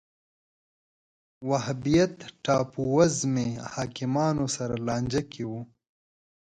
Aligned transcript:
وهابیت 1.49 2.15
ټاپووزمې 2.43 3.49
حاکمانو 3.73 4.45
سره 4.55 4.75
لانجه 4.87 5.21
کې 5.31 5.43
و 5.49 5.51